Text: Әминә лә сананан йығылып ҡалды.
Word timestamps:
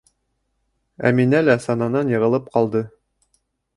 Әминә 1.11 1.41
лә 1.45 1.57
сананан 1.67 2.11
йығылып 2.17 2.49
ҡалды. 2.57 2.83